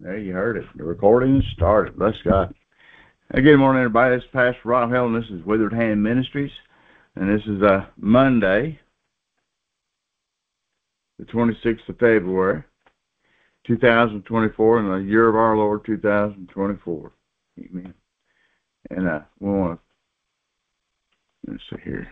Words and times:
There 0.00 0.16
you 0.16 0.32
heard 0.32 0.56
it. 0.56 0.64
The 0.76 0.84
recording 0.84 1.42
started. 1.52 1.98
Bless 1.98 2.14
God. 2.24 2.54
Good 3.34 3.58
morning, 3.58 3.82
everybody. 3.82 4.16
This 4.16 4.24
is 4.24 4.30
Pastor 4.32 4.60
Rob 4.64 4.90
Helen. 4.90 5.12
this 5.12 5.28
is 5.28 5.44
Withered 5.44 5.74
Hand 5.74 6.02
Ministries. 6.02 6.50
And 7.16 7.28
this 7.28 7.46
is 7.46 7.62
uh, 7.62 7.84
Monday, 7.98 8.80
the 11.18 11.26
26th 11.26 11.86
of 11.86 11.98
February, 11.98 12.64
2024, 13.66 14.78
in 14.78 14.88
the 14.88 15.10
year 15.10 15.28
of 15.28 15.36
our 15.36 15.54
Lord, 15.54 15.84
2024. 15.84 17.12
Amen. 17.58 17.94
And 18.88 19.06
uh, 19.06 19.20
we 19.38 19.50
want 19.50 19.80
to, 21.44 21.50
let's 21.52 21.62
see 21.68 21.76
here. 21.84 22.08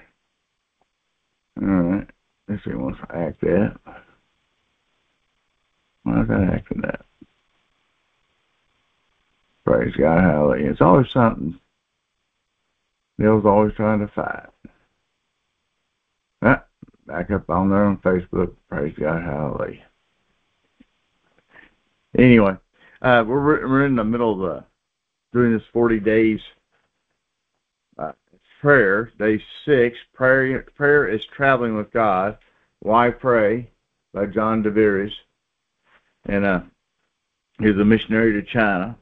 All 1.62 1.66
right. 1.66 2.07
Let's 2.48 2.62
see, 2.64 2.75
wants 2.75 3.00
to 3.00 3.16
act 3.16 3.41
that. 3.41 3.77
Why 6.02 6.20
is 6.20 6.29
that 6.29 6.50
acting 6.52 6.82
that? 6.82 7.08
Praise 9.69 9.95
God, 9.97 10.23
hallelujah. 10.23 10.71
It's 10.71 10.81
always 10.81 11.11
something. 11.13 11.61
Neil's 13.19 13.45
always 13.45 13.75
trying 13.75 14.01
to 14.01 14.09
fight. 14.15 14.47
Ah, 16.41 16.65
back 17.07 17.31
up 17.31 17.51
on 17.51 17.69
there 17.69 17.85
on 17.85 17.99
Facebook. 17.99 18.55
Praise 18.71 18.95
God, 18.99 19.23
hallelujah. 19.23 19.85
Anyway, 22.17 22.57
uh, 23.03 23.25
we're 23.27 23.69
we're 23.69 23.85
in 23.85 23.95
the 23.95 24.05
middle 24.05 24.33
of 24.33 24.39
the 24.39 24.65
doing 25.35 25.53
this 25.53 25.67
40 25.75 26.01
days 26.01 26.41
uh, 27.99 28.13
prayer, 28.63 29.13
day 29.19 29.39
six. 29.66 29.99
Prayer 30.15 30.65
prayer 30.77 31.09
is 31.09 31.21
traveling 31.37 31.77
with 31.77 31.93
God. 31.93 32.39
Why 32.80 33.11
pray? 33.11 33.71
By 34.15 34.25
John 34.25 34.63
DeVries, 34.63 35.13
and 36.25 36.47
uh, 36.47 36.61
he's 37.61 37.77
a 37.77 37.85
missionary 37.85 38.33
to 38.33 38.51
China 38.51 38.97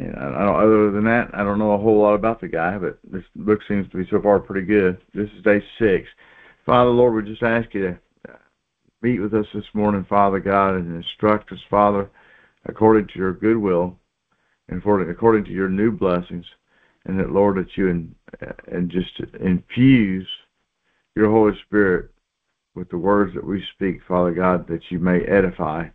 and 0.00 0.34
I 0.34 0.44
don't, 0.44 0.56
other 0.56 0.90
than 0.90 1.04
that, 1.04 1.30
I 1.34 1.44
don't 1.44 1.58
know 1.58 1.72
a 1.72 1.78
whole 1.78 2.00
lot 2.00 2.14
about 2.14 2.40
the 2.40 2.48
guy, 2.48 2.78
but 2.78 2.98
this 3.04 3.24
book 3.36 3.60
seems 3.68 3.90
to 3.90 3.98
be 3.98 4.08
so 4.10 4.20
far 4.22 4.38
pretty 4.38 4.66
good. 4.66 4.98
This 5.14 5.28
is 5.36 5.42
day 5.44 5.62
six. 5.78 6.08
Father, 6.64 6.90
Lord, 6.90 7.14
we 7.14 7.30
just 7.30 7.42
ask 7.42 7.72
you 7.74 7.82
to 7.82 7.98
uh, 8.32 8.38
meet 9.02 9.20
with 9.20 9.34
us 9.34 9.46
this 9.52 9.64
morning, 9.74 10.06
Father 10.08 10.40
God, 10.40 10.76
and 10.76 10.96
instruct 10.96 11.52
us, 11.52 11.58
Father, 11.68 12.10
according 12.66 13.08
to 13.08 13.18
your 13.18 13.34
goodwill 13.34 13.98
and 14.68 14.82
for, 14.82 15.08
according 15.10 15.44
to 15.44 15.50
your 15.50 15.68
new 15.68 15.90
blessings, 15.90 16.46
and 17.04 17.18
that, 17.18 17.32
Lord, 17.32 17.56
that 17.56 17.76
you 17.76 17.88
in, 17.88 18.14
uh, 18.40 18.52
and 18.68 18.90
just 18.90 19.20
infuse 19.40 20.28
your 21.14 21.30
Holy 21.30 21.58
Spirit 21.66 22.10
with 22.74 22.88
the 22.88 22.98
words 22.98 23.34
that 23.34 23.44
we 23.44 23.62
speak, 23.74 24.00
Father 24.08 24.32
God, 24.32 24.66
that 24.68 24.82
you 24.90 24.98
may 24.98 25.20
edify 25.22 25.88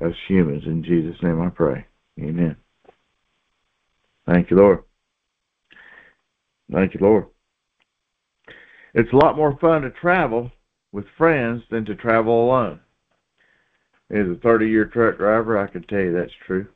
us 0.00 0.14
humans. 0.28 0.62
In 0.66 0.84
Jesus' 0.84 1.20
name 1.22 1.40
I 1.40 1.48
pray. 1.48 1.86
Amen. 2.20 2.56
Thank 4.26 4.50
you, 4.50 4.56
Lord. 4.56 4.80
Thank 6.72 6.94
you, 6.94 7.00
Lord. 7.00 7.26
It's 8.94 9.12
a 9.12 9.16
lot 9.16 9.36
more 9.36 9.56
fun 9.58 9.82
to 9.82 9.90
travel 9.90 10.50
with 10.92 11.06
friends 11.16 11.62
than 11.70 11.84
to 11.86 11.94
travel 11.94 12.44
alone. 12.44 12.80
As 14.10 14.26
a 14.28 14.38
30 14.42 14.68
year 14.68 14.84
truck 14.84 15.16
driver, 15.16 15.58
I 15.58 15.66
can 15.66 15.82
tell 15.84 16.00
you 16.00 16.12
that's 16.12 16.32
true. 16.46 16.66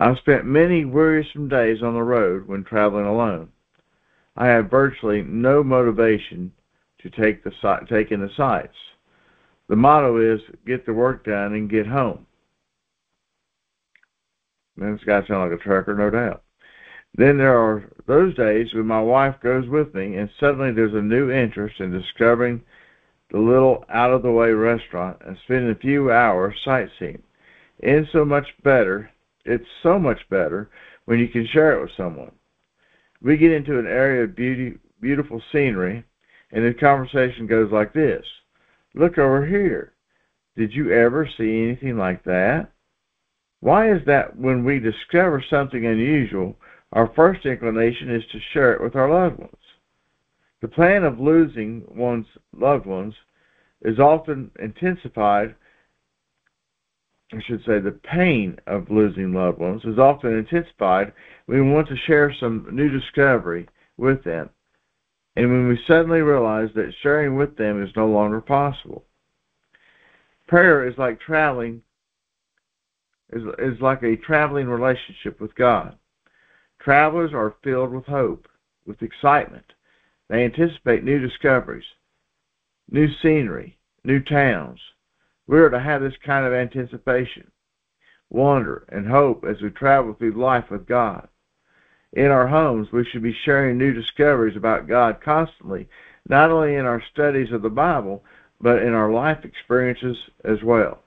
I've 0.00 0.18
spent 0.18 0.46
many 0.46 0.86
wearisome 0.86 1.48
days 1.48 1.82
on 1.82 1.92
the 1.94 2.02
road 2.02 2.48
when 2.48 2.64
traveling 2.64 3.04
alone. 3.04 3.50
I 4.36 4.46
have 4.46 4.70
virtually 4.70 5.22
no 5.22 5.62
motivation 5.62 6.52
to 7.02 7.10
take 7.10 7.44
the 7.44 7.52
take 7.88 8.10
in 8.10 8.20
the 8.20 8.30
sights. 8.34 8.76
The 9.68 9.76
motto 9.76 10.34
is 10.34 10.40
get 10.66 10.86
the 10.86 10.94
work 10.94 11.24
done 11.24 11.52
and 11.52 11.68
get 11.68 11.86
home. 11.86 12.26
Man, 14.76 14.92
this 14.92 15.04
guy 15.04 15.20
sounds 15.26 15.50
like 15.50 15.60
a 15.60 15.62
trucker, 15.62 15.94
no 15.94 16.10
doubt. 16.10 16.42
Then 17.14 17.36
there 17.36 17.58
are 17.58 17.90
those 18.06 18.34
days 18.34 18.72
when 18.72 18.86
my 18.86 19.00
wife 19.00 19.36
goes 19.42 19.68
with 19.68 19.94
me, 19.94 20.16
and 20.16 20.30
suddenly 20.40 20.72
there's 20.72 20.94
a 20.94 21.02
new 21.02 21.30
interest 21.30 21.78
in 21.80 21.90
discovering 21.90 22.62
the 23.30 23.38
little 23.38 23.84
out 23.90 24.12
of 24.12 24.22
the 24.22 24.30
way 24.30 24.50
restaurant 24.52 25.18
and 25.26 25.36
spending 25.44 25.70
a 25.70 25.74
few 25.74 26.10
hours 26.10 26.54
sightseeing. 26.64 27.22
It's 27.78 28.10
so 28.12 28.24
much 28.24 28.46
better. 28.62 29.10
It's 29.44 29.66
so 29.82 29.98
much 29.98 30.20
better 30.30 30.70
when 31.04 31.18
you 31.18 31.28
can 31.28 31.46
share 31.46 31.76
it 31.76 31.82
with 31.82 31.90
someone. 31.96 32.32
We 33.20 33.36
get 33.36 33.52
into 33.52 33.78
an 33.78 33.86
area 33.86 34.24
of 34.24 34.34
beauty, 34.34 34.78
beautiful 35.00 35.42
scenery, 35.52 36.04
and 36.50 36.64
the 36.64 36.74
conversation 36.74 37.46
goes 37.46 37.70
like 37.70 37.92
this: 37.92 38.24
"Look 38.94 39.18
over 39.18 39.44
here. 39.46 39.92
Did 40.56 40.74
you 40.74 40.92
ever 40.92 41.26
see 41.26 41.62
anything 41.62 41.96
like 41.98 42.24
that?" 42.24 42.71
Why 43.62 43.92
is 43.92 44.04
that 44.06 44.36
when 44.36 44.64
we 44.64 44.80
discover 44.80 45.40
something 45.48 45.86
unusual, 45.86 46.56
our 46.94 47.06
first 47.14 47.46
inclination 47.46 48.10
is 48.10 48.24
to 48.32 48.40
share 48.52 48.72
it 48.72 48.82
with 48.82 48.96
our 48.96 49.08
loved 49.08 49.38
ones? 49.38 49.54
The 50.62 50.66
pain 50.66 51.04
of 51.04 51.20
losing 51.20 51.84
one's 51.88 52.26
loved 52.52 52.86
ones 52.86 53.14
is 53.82 54.00
often 54.00 54.50
intensified. 54.58 55.54
I 57.32 57.40
should 57.46 57.64
say 57.64 57.78
the 57.78 57.92
pain 58.02 58.58
of 58.66 58.90
losing 58.90 59.32
loved 59.32 59.60
ones 59.60 59.82
is 59.84 59.96
often 59.96 60.36
intensified 60.36 61.12
when 61.46 61.64
we 61.64 61.72
want 61.72 61.86
to 61.86 61.96
share 61.96 62.34
some 62.34 62.66
new 62.72 62.88
discovery 62.88 63.68
with 63.96 64.24
them, 64.24 64.50
and 65.36 65.48
when 65.48 65.68
we 65.68 65.78
suddenly 65.86 66.20
realize 66.20 66.70
that 66.74 66.92
sharing 67.00 67.36
with 67.36 67.56
them 67.56 67.80
is 67.80 67.94
no 67.94 68.08
longer 68.08 68.40
possible. 68.40 69.04
Prayer 70.48 70.84
is 70.84 70.98
like 70.98 71.20
traveling 71.20 71.80
is, 73.32 73.42
is 73.58 73.80
like 73.80 74.02
a 74.02 74.16
traveling 74.16 74.68
relationship 74.68 75.40
with 75.40 75.54
God. 75.54 75.96
Travelers 76.80 77.32
are 77.32 77.56
filled 77.62 77.92
with 77.92 78.06
hope, 78.06 78.48
with 78.86 79.02
excitement. 79.02 79.72
They 80.28 80.44
anticipate 80.44 81.04
new 81.04 81.18
discoveries, 81.18 81.84
new 82.90 83.08
scenery, 83.22 83.78
new 84.04 84.20
towns. 84.20 84.80
We 85.46 85.58
are 85.58 85.70
to 85.70 85.80
have 85.80 86.00
this 86.00 86.16
kind 86.24 86.46
of 86.46 86.52
anticipation, 86.52 87.50
wonder, 88.30 88.84
and 88.88 89.06
hope 89.06 89.44
as 89.44 89.60
we 89.60 89.70
travel 89.70 90.14
through 90.14 90.32
life 90.32 90.70
with 90.70 90.86
God. 90.86 91.28
In 92.12 92.26
our 92.26 92.48
homes, 92.48 92.88
we 92.92 93.04
should 93.04 93.22
be 93.22 93.36
sharing 93.44 93.78
new 93.78 93.92
discoveries 93.92 94.56
about 94.56 94.88
God 94.88 95.20
constantly, 95.22 95.88
not 96.28 96.50
only 96.50 96.74
in 96.74 96.84
our 96.84 97.02
studies 97.12 97.52
of 97.52 97.62
the 97.62 97.70
Bible, 97.70 98.24
but 98.60 98.82
in 98.82 98.92
our 98.92 99.10
life 99.10 99.44
experiences 99.44 100.16
as 100.44 100.62
well. 100.62 101.01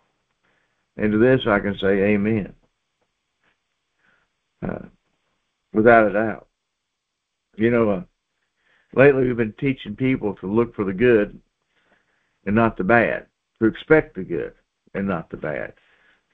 And 0.98 1.12
to 1.12 1.18
this 1.18 1.42
I 1.48 1.60
can 1.60 1.78
say 1.78 1.88
amen. 1.88 2.54
Uh, 4.68 4.86
without 5.74 6.08
a 6.08 6.14
doubt. 6.14 6.48
You 7.58 7.70
know, 7.70 7.90
uh, 7.90 8.04
lately 8.96 9.26
we've 9.26 9.38
been 9.38 9.54
teaching 9.60 9.96
people 9.96 10.36
to 10.36 10.48
look 10.48 10.76
for 10.76 10.84
the 10.84 10.94
good 10.94 11.40
and 12.46 12.56
not 12.56 12.78
the 12.78 12.84
bad, 12.84 13.28
to 13.60 13.66
expect 13.66 14.16
the 14.16 14.24
good 14.24 14.54
and 14.94 15.08
not 15.08 15.30
the 15.30 15.38
bad, 15.38 15.74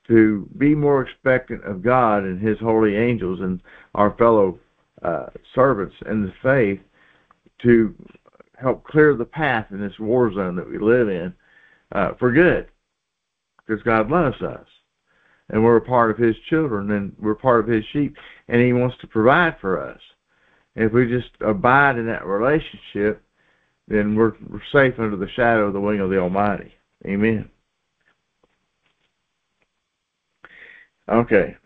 to 0.08 0.48
be 0.58 0.76
more 0.76 1.02
expectant 1.02 1.64
of 1.64 1.82
God 1.82 2.24
and 2.24 2.40
His 2.40 2.60
holy 2.60 2.96
angels 2.96 3.40
and 3.42 3.62
our 3.96 4.16
fellow 4.18 4.60
uh, 5.02 5.28
servants 5.56 5.96
in 6.06 6.24
the 6.24 6.34
faith 6.42 6.80
to 7.64 7.96
help 8.58 8.84
clear 8.84 9.16
the 9.16 9.26
path 9.26 9.68
in 9.72 9.82
this 9.82 10.00
war 10.00 10.32
zone 10.34 10.56
that 10.56 10.70
we 10.70 10.78
live 10.78 11.10
in 11.10 11.34
uh, 11.94 12.14
for 12.20 12.32
good 12.32 12.68
because 13.72 13.84
God 13.84 14.09
loves 14.12 14.42
us. 14.42 14.68
And 15.50 15.64
we're 15.64 15.78
a 15.78 15.82
part 15.82 16.12
of 16.12 16.18
His 16.18 16.36
children 16.50 16.92
and 16.92 17.16
we're 17.20 17.36
part 17.36 17.62
of 17.62 17.68
His 17.68 17.86
sheep, 17.94 18.18
and 18.48 18.62
He 18.62 18.74
wants 18.74 18.98
to 19.02 19.08
provide 19.08 19.56
for 19.62 19.80
us. 19.82 20.00
And 20.76 20.86
if 20.86 20.94
we 20.94 21.08
just 21.08 21.30
abide 21.42 21.98
in 21.98 22.06
that 22.08 22.26
relationship, 22.26 23.24
then 23.88 24.16
we're, 24.16 24.34
we're 24.50 24.62
safe 24.72 25.00
under 25.00 25.18
the 25.18 25.30
shadow 25.36 25.68
of 25.68 25.74
the 25.74 25.80
wing 25.80 26.00
of 26.00 26.10
the 26.10 26.20
Almighty. 26.20 26.74
Amen. 27.06 27.50
Okay. 31.10 31.57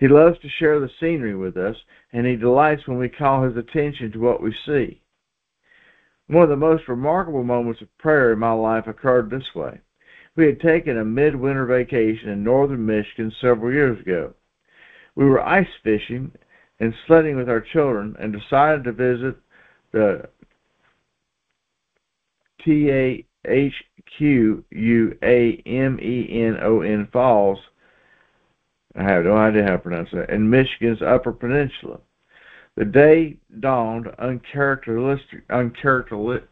he 0.00 0.08
loves 0.08 0.38
to 0.40 0.48
share 0.58 0.80
the 0.80 0.90
scenery 1.00 1.34
with 1.34 1.56
us, 1.56 1.76
and 2.12 2.26
he 2.26 2.36
delights 2.36 2.86
when 2.86 2.98
we 2.98 3.08
call 3.08 3.44
his 3.44 3.56
attention 3.56 4.12
to 4.12 4.18
what 4.18 4.42
we 4.42 4.54
see. 4.66 5.00
One 6.34 6.42
of 6.42 6.48
the 6.48 6.56
most 6.56 6.88
remarkable 6.88 7.44
moments 7.44 7.80
of 7.80 7.96
prayer 7.96 8.32
in 8.32 8.40
my 8.40 8.50
life 8.50 8.88
occurred 8.88 9.30
this 9.30 9.54
way. 9.54 9.80
We 10.34 10.46
had 10.46 10.58
taken 10.58 10.98
a 10.98 11.04
midwinter 11.04 11.64
vacation 11.64 12.28
in 12.28 12.42
northern 12.42 12.84
Michigan 12.84 13.32
several 13.40 13.72
years 13.72 14.00
ago. 14.00 14.34
We 15.14 15.26
were 15.26 15.40
ice 15.40 15.68
fishing 15.84 16.32
and 16.80 16.92
sledding 17.06 17.36
with 17.36 17.48
our 17.48 17.60
children 17.60 18.16
and 18.18 18.32
decided 18.32 18.82
to 18.82 18.90
visit 18.90 19.36
the 19.92 20.28
T 22.64 22.90
A 22.90 23.24
H 23.46 23.84
Q 24.18 24.64
U 24.70 25.16
A 25.22 25.62
M 25.64 26.00
E 26.02 26.42
N 26.42 26.58
O 26.60 26.80
N 26.80 27.06
Falls. 27.12 27.60
I 28.96 29.04
have 29.04 29.22
no 29.22 29.36
idea 29.36 29.62
how 29.62 29.70
to 29.70 29.78
pronounce 29.78 30.08
that. 30.10 30.30
In 30.30 30.50
Michigan's 30.50 31.00
Upper 31.00 31.30
Peninsula. 31.32 32.00
The 32.76 32.84
day 32.84 33.36
dawned 33.60 34.08
uncharacteristic, 34.18 35.44
uncharacteristic, 35.50 36.48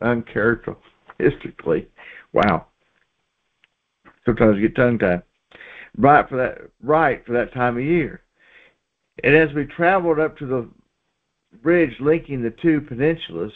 uncharacteristically, 0.00 1.88
wow, 2.32 2.66
Sometimes 4.24 4.56
you 4.56 4.68
get 4.68 4.76
tongue 4.76 4.98
tied. 4.98 5.22
Right 5.96 6.28
for 6.28 6.36
that, 6.36 6.58
right 6.82 7.24
for 7.24 7.32
that 7.32 7.52
time 7.52 7.76
of 7.76 7.84
year. 7.84 8.22
And 9.22 9.34
as 9.36 9.52
we 9.54 9.64
traveled 9.64 10.18
up 10.18 10.36
to 10.38 10.46
the 10.46 10.68
bridge 11.62 11.94
linking 12.00 12.42
the 12.42 12.50
two 12.50 12.80
peninsulas, 12.80 13.52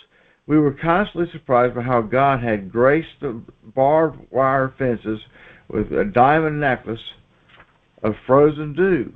we 0.47 0.59
were 0.59 0.73
constantly 0.73 1.31
surprised 1.33 1.75
by 1.75 1.83
how 1.83 2.01
God 2.01 2.43
had 2.43 2.71
graced 2.71 3.21
the 3.21 3.43
barbed 3.75 4.21
wire 4.31 4.73
fences 4.79 5.21
with 5.69 5.93
a 5.93 6.05
diamond 6.05 6.61
necklace 6.61 7.01
of 8.03 8.15
frozen 8.27 8.73
dew, 8.73 9.13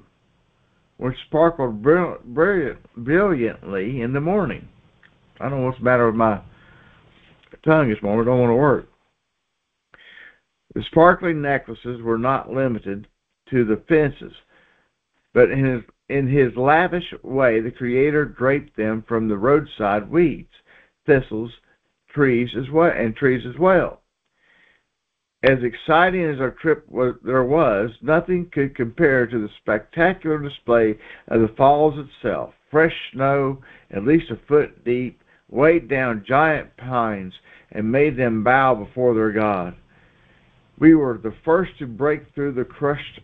which 0.98 1.16
sparkled 1.26 1.82
brilliantly 1.82 4.00
in 4.00 4.12
the 4.12 4.20
morning. 4.20 4.68
I 5.40 5.48
don't 5.48 5.60
know 5.60 5.66
what's 5.66 5.78
the 5.78 5.84
matter 5.84 6.06
with 6.06 6.14
my 6.14 6.40
tongue 7.64 7.88
this 7.88 8.02
morning. 8.02 8.22
I 8.22 8.30
don't 8.30 8.40
want 8.40 8.50
to 8.50 8.54
work. 8.54 8.88
The 10.74 10.84
sparkling 10.90 11.42
necklaces 11.42 12.00
were 12.00 12.18
not 12.18 12.52
limited 12.52 13.08
to 13.50 13.64
the 13.64 13.82
fences, 13.88 14.32
but 15.34 15.50
in 15.50 15.64
his, 15.64 15.82
in 16.08 16.28
his 16.28 16.56
lavish 16.56 17.12
way, 17.22 17.60
the 17.60 17.70
Creator 17.70 18.26
draped 18.26 18.76
them 18.76 19.04
from 19.08 19.28
the 19.28 19.36
roadside 19.36 20.10
weeds, 20.10 20.52
thistles, 21.06 21.50
trees 22.14 22.50
as 22.56 22.70
well, 22.70 22.92
and 22.94 23.16
trees 23.16 23.44
as 23.46 23.58
well. 23.58 24.01
As 25.44 25.58
exciting 25.64 26.24
as 26.24 26.40
our 26.40 26.52
trip 26.52 26.88
was, 26.88 27.16
there 27.24 27.42
was, 27.42 27.90
nothing 28.00 28.48
could 28.52 28.76
compare 28.76 29.26
to 29.26 29.38
the 29.40 29.48
spectacular 29.60 30.38
display 30.38 30.96
of 31.28 31.40
the 31.40 31.52
falls 31.56 31.94
itself. 31.98 32.54
Fresh 32.70 32.94
snow, 33.12 33.58
at 33.90 34.04
least 34.04 34.30
a 34.30 34.36
foot 34.46 34.84
deep, 34.84 35.20
weighed 35.50 35.88
down 35.88 36.24
giant 36.26 36.76
pines 36.76 37.34
and 37.72 37.90
made 37.90 38.16
them 38.16 38.44
bow 38.44 38.76
before 38.76 39.14
their 39.14 39.32
God. 39.32 39.74
We 40.78 40.94
were 40.94 41.18
the 41.18 41.34
first 41.44 41.76
to 41.80 41.86
break 41.86 42.32
through 42.34 42.52
the 42.52 42.64
crushed 42.64 43.20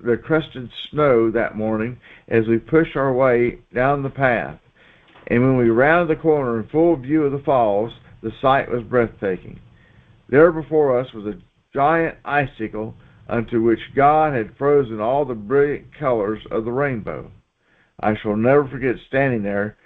the 0.00 0.18
crusted 0.18 0.68
snow 0.90 1.30
that 1.30 1.56
morning 1.56 1.98
as 2.28 2.46
we 2.46 2.58
pushed 2.58 2.94
our 2.94 3.14
way 3.14 3.58
down 3.74 4.02
the 4.02 4.10
path. 4.10 4.58
And 5.28 5.40
when 5.40 5.56
we 5.56 5.70
rounded 5.70 6.14
the 6.14 6.20
corner 6.20 6.60
in 6.60 6.68
full 6.68 6.96
view 6.96 7.24
of 7.24 7.32
the 7.32 7.38
falls, 7.38 7.90
the 8.22 8.32
sight 8.42 8.70
was 8.70 8.82
breathtaking. 8.82 9.58
There 10.28 10.52
before 10.52 10.98
us 10.98 11.10
was 11.14 11.24
a 11.24 11.38
giant 11.74 12.16
icicle 12.24 12.94
unto 13.28 13.62
which 13.62 13.80
God 13.94 14.32
had 14.32 14.56
frozen 14.56 15.00
all 15.00 15.24
the 15.24 15.34
brilliant 15.34 15.94
colors 15.98 16.40
of 16.50 16.64
the 16.64 16.72
rainbow. 16.72 17.30
I 18.00 18.16
shall 18.16 18.36
never 18.36 18.68
forget 18.68 18.96
standing 19.08 19.42
there 19.42 19.76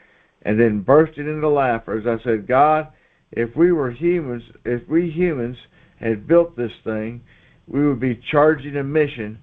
and 0.42 0.58
then 0.58 0.80
bursting 0.80 1.28
into 1.28 1.48
laughter 1.48 1.98
as 1.98 2.06
I 2.06 2.22
said, 2.22 2.46
God, 2.46 2.88
if 3.32 3.54
we 3.56 3.72
were 3.72 3.90
humans, 3.90 4.42
if 4.64 4.86
we 4.88 5.10
humans 5.10 5.56
had 5.96 6.26
built 6.26 6.56
this 6.56 6.72
thing, 6.84 7.22
we 7.66 7.86
would 7.86 8.00
be 8.00 8.20
charging 8.30 8.76
a 8.76 8.84
mission 8.84 9.42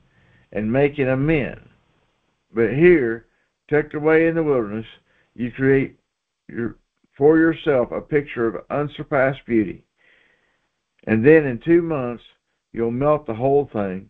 and 0.51 0.71
making 0.71 1.07
amends. 1.07 1.62
But 2.53 2.74
here, 2.74 3.25
tucked 3.69 3.94
away 3.94 4.27
in 4.27 4.36
the 4.36 4.44
wilderness, 4.44 4.86
you 5.36 5.51
create 5.51 5.98
your, 6.48 6.77
for 7.18 7.38
yourself 7.38 7.91
a 7.91 8.01
picture 8.01 8.48
of 8.48 8.65
unsurpassed 8.69 9.45
beauty. 9.45 9.83
And 11.07 11.25
then 11.25 11.45
in 11.45 11.59
two 11.59 11.81
months, 11.81 12.24
you'll 12.75 12.92
melt 12.92 13.25
the 13.25 13.33
whole 13.33 13.69
thing, 13.72 14.10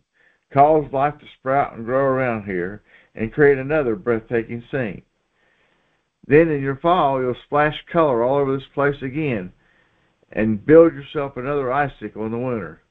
cause 0.52 0.92
life 0.92 1.18
to 1.20 1.26
sprout 1.40 1.76
and 1.76 1.86
grow 1.86 2.04
around 2.04 2.46
here, 2.46 2.82
and 3.14 3.32
create 3.32 3.58
another 3.58 3.96
breathtaking 3.96 4.64
scene. 4.72 5.02
Then 6.28 6.50
in 6.50 6.62
your 6.62 6.78
fall, 6.78 7.22
you'll 7.22 7.36
splash 7.46 7.76
color 7.92 8.24
all 8.24 8.38
over 8.38 8.58
this 8.58 8.68
place 8.74 9.02
again 9.02 9.54
and 10.32 10.66
build 10.66 10.94
yourself 10.94 11.38
another 11.38 11.72
icicle 11.72 12.26
in 12.26 12.32
the 12.32 12.38
winter. 12.38 12.82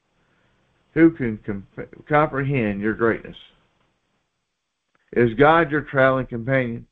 Who 0.92 1.10
can 1.10 1.38
comp- 1.38 2.06
comprehend 2.08 2.80
your 2.80 2.94
greatness? 2.94 3.36
Is 5.12 5.34
God 5.34 5.70
your 5.70 5.82
traveling 5.82 6.26
companion? 6.26 6.86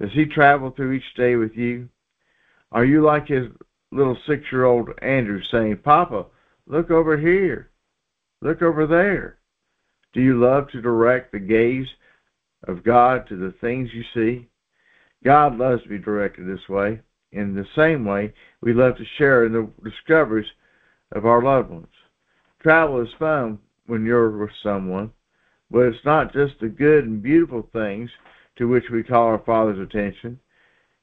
Does 0.00 0.10
he 0.12 0.26
travel 0.26 0.70
through 0.70 0.92
each 0.92 1.14
day 1.16 1.36
with 1.36 1.52
you? 1.54 1.88
Are 2.72 2.84
you 2.84 3.02
like 3.02 3.28
his 3.28 3.46
little 3.92 4.16
six 4.26 4.44
year 4.50 4.64
old 4.64 4.90
Andrew 5.02 5.40
saying, 5.50 5.78
Papa, 5.78 6.26
look 6.66 6.90
over 6.90 7.16
here, 7.16 7.69
look 8.40 8.62
over 8.62 8.86
there? 8.86 9.38
Do 10.12 10.20
you 10.20 10.40
love 10.40 10.68
to 10.70 10.82
direct 10.82 11.32
the 11.32 11.38
gaze 11.38 11.86
of 12.66 12.84
God 12.84 13.28
to 13.28 13.36
the 13.36 13.54
things 13.60 13.90
you 13.92 14.04
see? 14.14 14.48
God 15.24 15.56
loves 15.56 15.82
to 15.82 15.88
be 15.88 15.98
directed 15.98 16.46
this 16.46 16.68
way. 16.68 17.00
In 17.32 17.54
the 17.54 17.66
same 17.76 18.04
way, 18.04 18.32
we 18.60 18.72
love 18.72 18.96
to 18.96 19.04
share 19.18 19.44
in 19.44 19.52
the 19.52 19.68
discoveries 19.88 20.50
of 21.12 21.26
our 21.26 21.42
loved 21.42 21.70
ones. 21.70 21.86
Travel 22.60 23.00
is 23.00 23.12
fun 23.18 23.58
when 23.86 24.04
you're 24.04 24.36
with 24.36 24.50
someone, 24.62 25.12
but 25.70 25.86
it's 25.86 26.04
not 26.04 26.32
just 26.32 26.54
the 26.60 26.68
good 26.68 27.04
and 27.04 27.22
beautiful 27.22 27.68
things 27.72 28.10
to 28.56 28.68
which 28.68 28.90
we 28.90 29.02
call 29.02 29.26
our 29.26 29.42
Father's 29.46 29.78
attention. 29.78 30.40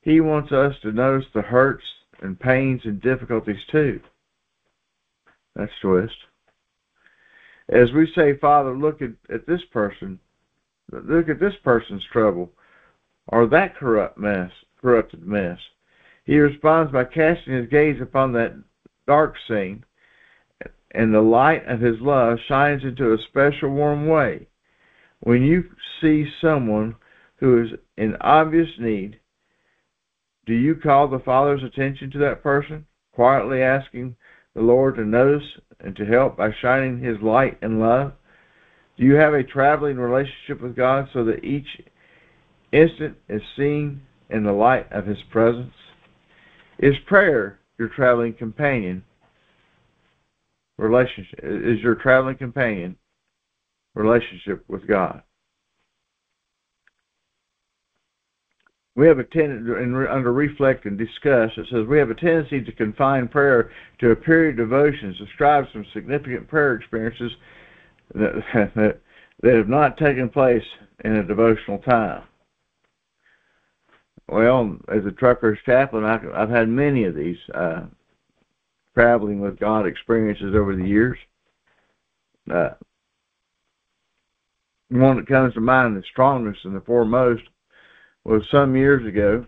He 0.02 0.22
wants 0.22 0.52
us 0.52 0.76
to 0.82 0.92
notice 0.92 1.28
the 1.34 1.42
hurts 1.42 1.86
and 2.22 2.40
pains 2.40 2.82
and 2.84 3.02
difficulties 3.02 3.64
too. 3.72 4.02
That's 5.56 5.72
twist. 5.82 6.16
As 7.70 7.92
we 7.92 8.12
say, 8.16 8.38
Father, 8.38 8.76
look 8.78 9.02
at, 9.02 9.12
at 9.30 9.46
this 9.46 9.64
person, 9.72 10.20
look 10.92 11.30
at 11.30 11.40
this 11.40 11.56
person's 11.64 12.04
trouble, 12.12 12.52
or 13.28 13.46
that 13.48 13.76
corrupt 13.76 14.18
mess, 14.18 14.52
corrupted 14.82 15.26
mess. 15.26 15.60
He 16.24 16.40
responds 16.40 16.92
by 16.92 17.06
casting 17.06 17.54
his 17.54 17.70
gaze 17.70 18.02
upon 18.02 18.32
that 18.34 18.56
dark 19.06 19.36
scene, 19.48 19.84
and 20.92 21.14
the 21.14 21.22
light 21.22 21.66
of 21.68 21.82
his 21.82 22.00
love 22.00 22.40
shines 22.48 22.84
into 22.84 23.14
a 23.14 23.18
special 23.30 23.70
warm 23.70 24.08
way. 24.08 24.48
When 25.22 25.44
you 25.44 25.70
see 26.00 26.32
someone 26.40 26.96
who 27.38 27.64
is 27.64 27.72
in 27.98 28.16
obvious 28.22 28.70
need, 28.80 29.20
do 30.46 30.54
you 30.54 30.76
call 30.76 31.08
the 31.08 31.20
Father's 31.20 31.64
attention 31.64 32.12
to 32.12 32.20
that 32.20 32.44
person, 32.44 32.86
quietly 33.12 33.62
asking 33.62 34.16
the 34.58 34.64
Lord 34.64 34.96
to 34.96 35.06
notice 35.06 35.48
and 35.80 35.96
to 35.96 36.06
help 36.06 36.36
by 36.36 36.50
shining 36.62 37.00
his 37.00 37.22
light 37.22 37.60
and 37.62 37.80
love? 37.80 38.14
Do 38.98 39.06
you 39.06 39.14
have 39.14 39.36
a 39.36 39.44
traveling 39.44 39.98
relationship 39.98 40.62
with 40.62 40.76
God 40.76 41.08
so 41.14 41.24
that 41.26 41.46
each 41.46 41.68
instant 42.72 43.16
is 43.30 43.44
seen 43.56 44.02
in 44.32 44.44
the 44.44 44.52
light 44.52 44.92
of 44.92 45.06
his 45.06 45.20
presence? 45.32 45.74
Is 46.80 46.96
prayer 47.06 47.60
your 47.78 47.90
traveling 47.90 48.34
companion 48.34 49.04
relationship? 50.80 51.40
Is 51.44 51.80
your 51.82 51.96
traveling 51.96 52.38
companion 52.38 52.98
relationship 53.94 54.66
with 54.68 54.88
God? 54.88 55.22
We 58.98 59.06
have 59.08 59.20
a 59.20 59.24
tendency, 59.24 59.72
under 59.72 60.34
reflect 60.34 60.86
and 60.86 60.98
discuss, 60.98 61.52
it 61.56 61.68
says 61.70 61.86
we 61.86 62.00
have 62.00 62.10
a 62.10 62.16
tendency 62.16 62.62
to 62.62 62.72
confine 62.72 63.28
prayer 63.28 63.70
to 64.00 64.10
a 64.10 64.16
period 64.16 64.60
of 64.60 64.70
devotions, 64.70 65.20
describe 65.20 65.66
some 65.72 65.86
significant 65.94 66.48
prayer 66.48 66.74
experiences 66.74 67.32
that, 68.16 68.44
that, 68.76 69.00
that 69.44 69.56
have 69.56 69.70
not 69.70 70.00
taken 70.00 70.30
place 70.30 70.64
in 71.06 71.16
a 71.16 71.24
devotional 71.24 71.78
time. 71.78 72.24
Well, 74.28 74.78
as 74.92 75.06
a 75.06 75.12
trucker's 75.12 75.60
chaplain, 75.64 76.04
I've 76.04 76.50
had 76.50 76.68
many 76.68 77.04
of 77.04 77.14
these 77.14 77.38
uh, 77.54 77.82
traveling 78.96 79.42
with 79.42 79.60
God 79.60 79.86
experiences 79.86 80.56
over 80.56 80.76
the 80.76 80.88
years. 80.88 81.20
Uh, 82.52 82.70
one 84.90 85.18
that 85.18 85.28
comes 85.28 85.54
to 85.54 85.62
mind, 85.62 85.96
the 85.96 86.04
strongest 86.12 86.66
and 86.66 86.76
the 86.76 86.82
foremost, 86.82 87.44
was 88.28 88.44
some 88.52 88.76
years 88.76 89.06
ago. 89.08 89.46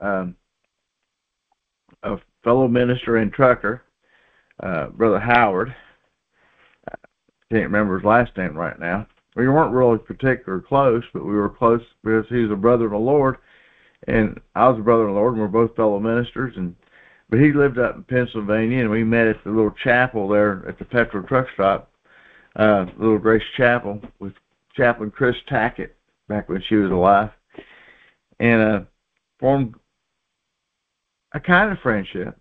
Um, 0.00 0.36
a 2.02 2.16
fellow 2.42 2.68
minister 2.68 3.16
and 3.16 3.32
trucker, 3.32 3.82
uh, 4.62 4.86
Brother 4.88 5.20
Howard. 5.20 5.74
I 6.88 6.96
can't 7.50 7.64
remember 7.64 7.98
his 7.98 8.06
last 8.06 8.36
name 8.36 8.56
right 8.56 8.78
now. 8.78 9.06
We 9.36 9.48
weren't 9.48 9.74
really 9.74 9.98
particular 9.98 10.60
close, 10.60 11.04
but 11.12 11.24
we 11.24 11.34
were 11.34 11.48
close 11.48 11.82
because 12.02 12.26
he 12.28 12.42
was 12.42 12.50
a 12.50 12.56
brother 12.56 12.86
in 12.86 12.92
the 12.92 12.98
Lord, 12.98 13.36
and 14.08 14.40
I 14.54 14.68
was 14.68 14.78
a 14.78 14.82
brother 14.82 15.08
in 15.08 15.14
the 15.14 15.20
Lord, 15.20 15.34
and 15.34 15.42
we're 15.42 15.48
both 15.48 15.76
fellow 15.76 15.98
ministers. 15.98 16.54
And 16.56 16.74
but 17.30 17.40
he 17.40 17.52
lived 17.52 17.78
up 17.78 17.96
in 17.96 18.04
Pennsylvania, 18.04 18.80
and 18.80 18.90
we 18.90 19.04
met 19.04 19.26
at 19.26 19.42
the 19.42 19.50
little 19.50 19.74
chapel 19.82 20.28
there 20.28 20.64
at 20.68 20.78
the 20.78 20.84
Petro 20.84 21.22
truck 21.22 21.46
stop, 21.54 21.90
uh, 22.56 22.86
Little 22.98 23.18
Grace 23.18 23.42
Chapel, 23.56 24.02
with 24.18 24.34
Chaplain 24.76 25.10
Chris 25.10 25.36
Tackett 25.48 25.90
back 26.28 26.48
when 26.48 26.62
she 26.68 26.74
was 26.74 26.90
alive, 26.90 27.30
and 28.42 28.60
uh, 28.60 28.80
formed 29.38 29.74
a 31.32 31.38
kind 31.38 31.70
of 31.70 31.78
friendship. 31.78 32.36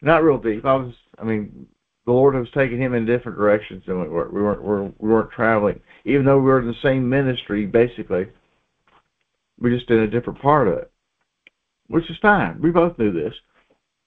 Not 0.00 0.22
real 0.22 0.38
deep. 0.38 0.64
I 0.64 0.74
was, 0.76 0.94
I 1.18 1.24
mean, 1.24 1.66
the 2.06 2.12
Lord 2.12 2.36
was 2.36 2.48
taking 2.54 2.80
him 2.80 2.94
in 2.94 3.04
different 3.04 3.36
directions 3.36 3.82
than 3.86 4.00
we 4.00 4.08
were. 4.08 4.30
We 4.30 4.40
weren't, 4.40 4.62
we 4.62 4.68
weren't, 4.68 5.02
we 5.02 5.08
weren't 5.08 5.32
traveling, 5.32 5.80
even 6.04 6.24
though 6.24 6.38
we 6.38 6.44
were 6.44 6.60
in 6.60 6.68
the 6.68 6.74
same 6.82 7.08
ministry, 7.08 7.66
basically. 7.66 8.28
We 9.58 9.74
just 9.74 9.88
did 9.88 9.98
a 9.98 10.06
different 10.06 10.40
part 10.40 10.68
of 10.68 10.78
it, 10.78 10.92
which 11.88 12.08
is 12.08 12.16
fine. 12.22 12.60
We 12.62 12.70
both 12.70 12.96
knew 12.96 13.12
this. 13.12 13.34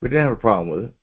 We 0.02 0.08
didn't 0.08 0.26
have 0.26 0.38
a 0.38 0.40
problem 0.40 0.70
with 0.70 0.86
it. 0.86 0.94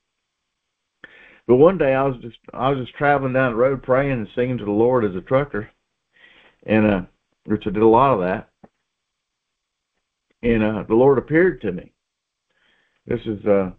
But 1.46 1.56
one 1.56 1.76
day 1.76 1.92
I 1.92 2.04
was 2.04 2.16
just 2.22 2.38
I 2.54 2.70
was 2.70 2.78
just 2.78 2.96
traveling 2.96 3.34
down 3.34 3.52
the 3.52 3.58
road 3.58 3.82
praying 3.82 4.12
and 4.12 4.28
singing 4.34 4.56
to 4.58 4.64
the 4.64 4.70
Lord 4.70 5.04
as 5.04 5.14
a 5.14 5.20
trucker, 5.20 5.68
and 6.64 6.86
uh, 6.86 7.02
which 7.44 7.64
I 7.66 7.70
did 7.70 7.82
a 7.82 7.86
lot 7.86 8.14
of 8.14 8.20
that. 8.20 8.48
And 10.44 10.62
uh, 10.62 10.84
the 10.86 10.94
Lord 10.94 11.18
appeared 11.18 11.62
to 11.62 11.72
me. 11.72 11.92
This 13.06 13.20
is 13.26 13.44
uh, 13.46 13.70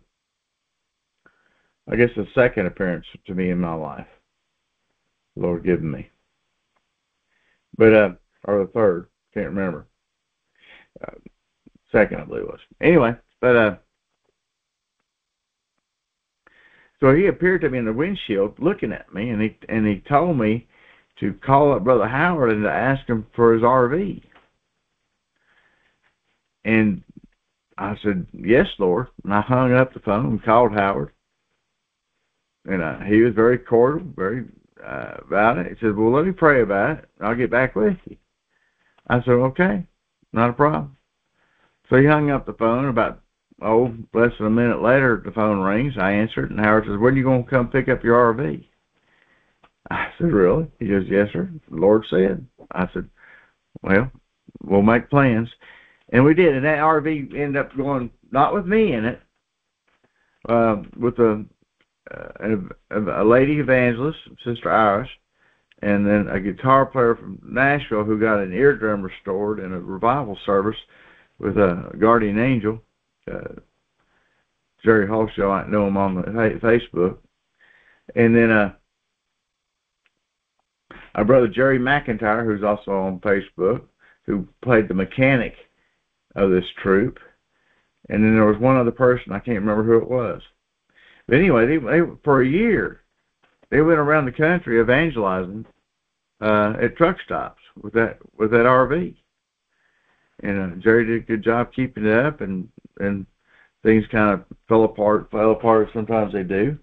I 1.90 1.96
guess 1.96 2.10
the 2.16 2.28
second 2.34 2.66
appearance 2.66 3.06
to 3.28 3.34
me 3.36 3.52
in 3.52 3.60
my 3.60 3.74
life. 3.74 4.08
The 5.36 5.44
Lord 5.44 5.64
given 5.64 5.92
me, 5.92 6.10
but 7.78 7.94
uh, 7.94 8.10
or 8.46 8.60
the 8.60 8.72
third, 8.72 9.08
can't 9.34 9.48
remember. 9.48 9.86
Uh, 11.02 11.12
second, 11.92 12.22
I 12.22 12.26
believe 12.26 12.44
it 12.44 12.48
was. 12.48 12.60
Anyway, 12.82 13.16
but 13.42 13.56
uh 13.56 13.76
So 17.00 17.14
he 17.14 17.28
appeared 17.28 17.62
to 17.62 17.70
me 17.70 17.78
in 17.78 17.86
the 17.86 17.94
windshield 17.94 18.58
looking 18.58 18.92
at 18.92 19.14
me, 19.14 19.30
and 19.30 19.42
he 19.42 19.58
and 19.70 19.86
he 19.86 20.02
told 20.08 20.40
me 20.40 20.68
to 21.20 21.34
call 21.34 21.74
up 21.74 21.84
Brother 21.84 22.08
Howard 22.08 22.52
and 22.52 22.64
to 22.64 22.72
ask 22.72 23.08
him 23.08 23.28
for 23.36 23.54
his 23.54 23.62
RV. 23.62 24.24
And 26.66 27.04
I 27.78 27.96
said, 28.04 28.26
"Yes, 28.34 28.68
Lord." 28.80 29.08
And 29.24 29.34
I 29.34 29.42
hung 29.42 29.74
up 29.74 29.94
the 29.94 30.00
phone 30.00 30.26
and 30.26 30.44
called 30.44 30.74
Howard, 30.74 31.12
and 32.66 32.82
uh, 32.82 33.00
he 33.02 33.22
was 33.22 33.36
very 33.36 33.60
cordial, 33.60 34.08
very 34.16 34.46
uh, 34.84 35.18
about 35.22 35.60
it. 35.60 35.68
He 35.68 35.76
said, 35.80 35.96
"Well, 35.96 36.12
let 36.12 36.26
me 36.26 36.32
pray 36.32 36.62
about 36.62 37.00
it. 37.00 37.10
I'll 37.22 37.36
get 37.36 37.52
back 37.52 37.76
with 37.76 37.98
you." 38.06 38.18
I 39.08 39.20
said, 39.20 39.30
"Okay, 39.30 39.86
not 40.34 40.50
a 40.50 40.54
problem." 40.54 40.98
So 41.90 41.98
he 41.98 42.08
hung 42.08 42.32
up 42.32 42.48
the 42.48 42.54
phone. 42.54 42.86
About 42.86 43.22
oh, 43.62 43.94
less 44.14 44.32
than 44.40 44.48
a 44.48 44.50
minute 44.50 44.82
later, 44.82 45.22
the 45.24 45.32
phone 45.32 45.60
rings. 45.60 45.94
I 46.00 46.14
answer 46.14 46.46
it, 46.46 46.50
and 46.50 46.60
Howard 46.60 46.86
says, 46.86 46.98
"When 46.98 47.14
are 47.14 47.18
you 47.18 47.24
going 47.24 47.44
to 47.44 47.50
come 47.50 47.70
pick 47.70 47.90
up 47.90 48.04
your 48.04 48.34
RV?" 48.34 48.66
I 49.92 50.08
said, 50.18 50.32
"Really?" 50.32 50.72
He 50.80 50.88
goes, 50.88 51.06
"Yes, 51.08 51.30
sir." 51.32 51.48
The 51.70 51.76
Lord 51.76 52.06
said. 52.10 52.48
I 52.72 52.90
said, 52.92 53.08
"Well, 53.84 54.12
we'll 54.64 54.82
make 54.82 55.12
plans," 55.12 55.50
and 56.16 56.24
we 56.24 56.34
did. 56.34 56.56
And 56.56 56.64
that 56.64 56.80
RV 56.80 57.36
ended 57.36 57.58
up 57.58 57.76
going 57.76 58.10
not 58.32 58.54
with 58.54 58.66
me 58.66 58.94
in 58.94 59.04
it, 59.04 59.22
uh, 60.48 60.78
with 60.98 61.20
a, 61.20 61.46
uh, 62.10 62.56
a 62.90 63.22
a 63.22 63.26
lady 63.26 63.60
evangelist, 63.60 64.20
Sister 64.46 64.72
Iris, 64.72 65.10
and 65.82 66.08
then 66.08 66.30
a 66.30 66.40
guitar 66.40 66.86
player 66.86 67.16
from 67.16 67.42
Nashville 67.44 68.06
who 68.06 68.18
got 68.18 68.40
an 68.40 68.54
eardrum 68.54 69.02
restored 69.02 69.60
in 69.60 69.74
a 69.74 69.80
revival 69.80 70.38
service 70.46 70.78
with 71.38 71.58
a 71.58 71.92
guardian 72.00 72.40
angel 72.40 72.82
uh, 73.30 73.60
Jerry 74.86 75.08
Holshaw. 75.08 75.66
I 75.66 75.68
know 75.68 75.86
him 75.88 75.98
on 75.98 76.16
the 76.16 76.22
Facebook, 76.22 77.18
and 78.16 78.34
then 78.34 78.52
uh, 78.52 78.74
our 81.16 81.26
brother 81.26 81.50
Jerry 81.50 81.78
McIntyre, 81.78 82.46
who's 82.46 82.64
also 82.64 82.92
on 82.92 83.20
Facebook, 83.20 83.82
who 84.26 84.48
played 84.62 84.88
the 84.88 84.94
mechanic 84.94 85.56
of 86.36 86.52
this 86.52 86.66
troop, 86.82 87.20
and 88.10 88.24
then 88.24 88.36
there 88.36 88.46
was 88.46 88.58
one 88.58 88.78
other 88.78 88.92
person 88.92 89.32
I 89.32 89.40
can't 89.40 89.60
remember 89.60 89.84
who 89.84 89.98
it 89.98 90.10
was. 90.10 90.42
But 91.28 91.38
anyway, 91.38 91.66
they, 91.66 91.78
they 91.78 92.02
for 92.24 92.42
a 92.42 92.48
year 92.48 93.02
they 93.70 93.82
went 93.82 94.00
around 94.00 94.26
the 94.26 94.32
country 94.32 94.80
evangelizing 94.80 95.66
uh, 96.42 96.74
at 96.82 96.98
truck 96.98 97.18
stops 97.22 97.62
with 97.82 97.94
that 97.94 98.20
with 98.38 98.52
that 98.52 98.66
RV. 98.66 99.16
And 100.44 100.74
uh, 100.74 100.76
Jerry 100.78 101.06
did 101.06 101.24
a 101.24 101.26
good 101.26 101.44
job 101.44 101.74
keeping 101.74 102.06
it 102.06 102.18
up, 102.18 102.42
and 102.42 102.70
and 103.00 103.26
things 103.84 104.06
kind 104.12 104.34
of 104.34 104.46
fell 104.68 104.84
apart, 104.84 105.32
fell 105.32 105.52
apart. 105.52 105.90
Sometimes 105.94 106.34
they 106.34 106.44
do, 106.44 106.78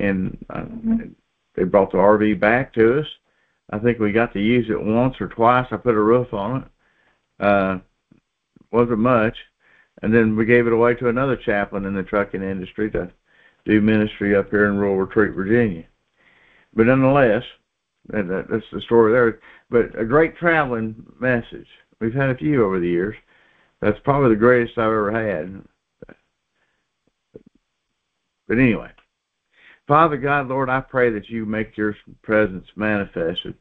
and 0.00 0.36
uh, 0.50 0.60
mm-hmm. 0.60 1.08
they 1.54 1.64
brought 1.64 1.90
the 1.90 1.98
RV 1.98 2.38
back 2.38 2.72
to 2.74 3.00
us. 3.00 3.06
I 3.70 3.78
think 3.78 3.98
we 3.98 4.12
got 4.12 4.32
to 4.34 4.40
use 4.40 4.66
it 4.70 4.80
once 4.80 5.16
or 5.20 5.28
twice. 5.28 5.66
I 5.70 5.76
put 5.76 5.94
a 5.94 6.00
roof 6.00 6.32
on 6.32 6.62
it. 6.62 7.44
Uh, 7.44 7.78
wasn't 8.70 8.98
much, 8.98 9.36
and 10.02 10.14
then 10.14 10.36
we 10.36 10.44
gave 10.44 10.66
it 10.66 10.72
away 10.72 10.94
to 10.94 11.08
another 11.08 11.36
chaplain 11.36 11.84
in 11.84 11.94
the 11.94 12.02
trucking 12.02 12.42
industry 12.42 12.90
to 12.90 13.10
do 13.64 13.80
ministry 13.80 14.36
up 14.36 14.50
here 14.50 14.66
in 14.66 14.76
Rural 14.76 14.96
Retreat, 14.96 15.34
Virginia. 15.34 15.84
But 16.74 16.86
nonetheless, 16.86 17.42
that, 18.08 18.46
that's 18.50 18.70
the 18.72 18.80
story 18.82 19.12
there. 19.12 19.40
But 19.70 19.98
a 19.98 20.04
great 20.04 20.36
traveling 20.36 20.94
message. 21.18 21.66
We've 22.00 22.14
had 22.14 22.30
a 22.30 22.36
few 22.36 22.64
over 22.64 22.78
the 22.78 22.86
years. 22.86 23.16
That's 23.80 23.98
probably 24.04 24.30
the 24.30 24.40
greatest 24.40 24.78
I've 24.78 24.84
ever 24.84 25.10
had. 25.10 25.62
But 28.48 28.58
anyway, 28.58 28.90
Father 29.88 30.16
God, 30.16 30.48
Lord, 30.48 30.68
I 30.68 30.80
pray 30.80 31.10
that 31.10 31.28
you 31.28 31.46
make 31.46 31.76
your 31.76 31.96
presence 32.22 32.66
manifested 32.76 33.54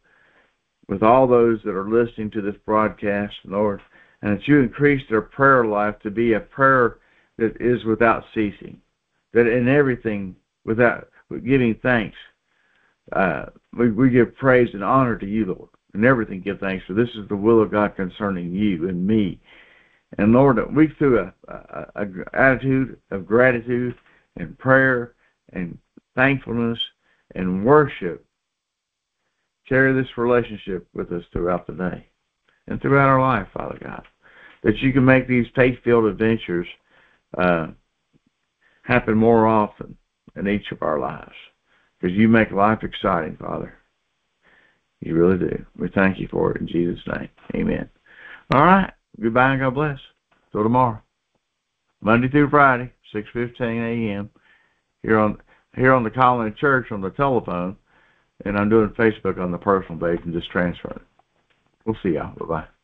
with 0.88 1.02
all 1.02 1.28
those 1.28 1.60
that 1.64 1.76
are 1.76 1.90
listening 1.90 2.30
to 2.32 2.42
this 2.42 2.56
broadcast, 2.66 3.34
Lord, 3.46 3.82
and 4.25 4.36
that 4.36 4.48
you 4.48 4.60
increase 4.60 5.03
their 5.08 5.22
prayer 5.22 5.65
life 5.65 5.94
to 6.00 6.10
be 6.10 6.34
a 6.34 6.39
prayer 6.39 6.98
that 7.38 7.55
is 7.60 7.86
without 7.86 8.24
ceasing, 8.34 8.82
that 9.34 9.46
in 9.46 9.67
everything, 9.67 10.36
without 10.65 11.10
giving 11.46 11.75
thanks, 11.84 12.17
uh, 13.12 13.46
we, 13.77 13.91
we 13.91 14.10
give 14.10 14.36
praise 14.36 14.70
and 14.74 14.84
honor 14.84 15.15
to 15.15 15.27
you, 15.27 15.46
Lord. 15.46 15.70
In 15.94 16.03
everything 16.03 16.41
give 16.41 16.60
thanks, 16.60 16.84
for 16.88 16.94
this 16.94 17.10
is 17.10 17.29
the 17.29 17.36
will 17.36 17.62
of 17.62 17.70
God 17.70 17.96
concerning 17.96 18.51
you 18.51 18.89
and 18.89 19.05
me. 19.05 19.39
And 20.17 20.34
Lord, 20.34 20.58
we 20.75 20.88
through 20.98 21.20
a, 21.20 21.34
a, 21.48 21.86
a 21.96 22.08
attitude 22.34 23.00
of 23.12 23.27
gratitude 23.27 23.94
and 24.38 24.58
prayer 24.58 25.13
and 25.53 25.77
thankfulness 26.15 26.79
and 27.36 27.63
worship 27.63 28.25
carry 29.70 29.94
this 29.94 30.17
relationship 30.17 30.88
with 30.96 31.12
us 31.12 31.24
throughout 31.32 31.67
the 31.67 31.74
day 31.74 32.08
and 32.67 32.82
throughout 32.82 33.08
our 33.08 33.22
life, 33.22 33.48
Father 33.53 33.77
God. 33.84 34.03
That 34.65 34.77
you 34.79 34.91
can 34.91 35.05
make 35.05 35.27
these 35.27 35.45
faith-filled 35.55 36.05
adventures 36.05 36.67
uh, 37.38 37.67
happen 38.81 39.15
more 39.15 39.48
often 39.48 39.95
in 40.36 40.48
each 40.48 40.72
of 40.72 40.81
our 40.81 41.00
lives. 41.00 41.36
Because 42.01 42.17
you 42.17 42.27
make 42.27 42.51
life 42.51 42.79
exciting, 42.84 43.38
Father. 43.38 43.74
You 45.01 45.15
really 45.15 45.38
do. 45.38 45.65
We 45.77 45.88
thank 45.89 46.19
you 46.19 46.27
for 46.29 46.51
it 46.51 46.62
in 46.62 46.67
Jesus' 46.67 47.03
name. 47.07 47.29
Amen. 47.55 47.89
All 48.53 48.65
right. 48.65 48.91
Goodbye 49.22 49.51
and 49.51 49.62
God 49.62 49.75
bless. 49.75 50.00
Till 50.51 50.63
tomorrow. 50.63 51.01
Monday 52.01 52.27
through 52.27 52.50
Friday, 52.50 52.91
6:15 53.13 53.62
a.m. 53.62 54.29
here 55.03 55.19
on 55.19 55.38
here 55.75 55.93
on 55.93 56.03
the 56.03 56.10
Colony 56.10 56.51
Church 56.60 56.91
on 56.91 57.01
the 57.01 57.12
telephone, 57.12 57.75
and 58.45 58.57
I'm 58.57 58.69
doing 58.69 58.89
Facebook 58.89 59.39
on 59.39 59.51
the 59.51 59.57
personal 59.57 60.00
page 60.00 60.24
and 60.25 60.34
just 60.34 60.51
transferring. 60.51 61.01
We'll 61.86 61.98
see 62.03 62.13
y'all. 62.13 62.36
Bye 62.36 62.45
bye. 62.45 62.75